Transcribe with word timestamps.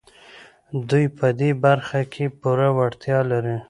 دوی 0.89 1.05
په 1.17 1.27
دې 1.39 1.49
برخه 1.65 2.01
کې 2.13 2.25
پوره 2.39 2.69
وړتيا 2.77 3.19
لري. 3.31 3.55